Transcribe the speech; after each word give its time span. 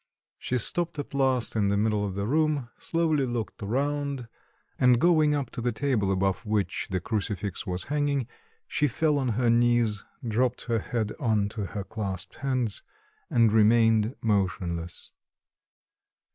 She 0.39 0.57
stopped 0.57 0.97
at 0.97 1.13
last 1.13 1.55
in 1.55 1.67
the 1.67 1.77
middle 1.77 2.03
of 2.03 2.15
the 2.15 2.25
room, 2.25 2.71
slowly 2.75 3.23
looked 3.27 3.61
around, 3.61 4.27
and 4.79 4.99
going 4.99 5.35
up 5.35 5.51
to 5.51 5.61
the 5.61 5.71
table 5.71 6.11
above 6.11 6.43
which 6.43 6.87
the 6.89 6.99
crucifix 6.99 7.67
was 7.67 7.83
hanging, 7.83 8.25
she 8.67 8.87
fell 8.87 9.19
on 9.19 9.27
her 9.37 9.51
knees, 9.51 10.03
dropped 10.27 10.63
her 10.65 10.79
head 10.79 11.13
on 11.19 11.49
to 11.49 11.65
her 11.67 11.83
clasped 11.83 12.37
hands 12.37 12.81
and 13.29 13.51
remained 13.51 14.15
motionless. 14.23 15.11